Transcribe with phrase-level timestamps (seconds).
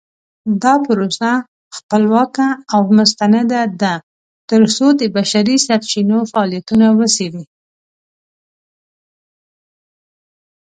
[0.63, 1.31] دا پروسه
[1.77, 3.93] خپلواکه او مستنده ده
[4.49, 7.43] ترڅو د بشري سرچینو فعالیتونه وڅیړي.